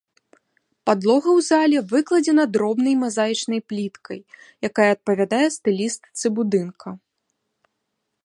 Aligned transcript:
Падлога 0.89 1.29
ў 1.37 1.43
зале 1.49 1.79
выкладзена 1.91 2.45
дробнай 2.55 2.95
мазаічнай 3.03 3.61
пліткай, 3.71 4.19
якая 4.69 4.89
адпавядае 4.95 5.45
стылістыцы 5.57 6.27
будынка. 6.41 6.89